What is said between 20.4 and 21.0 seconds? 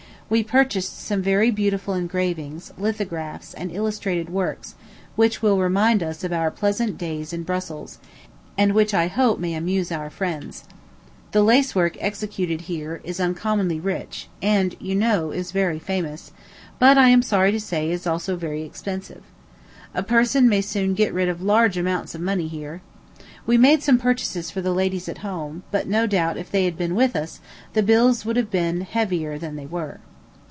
may soon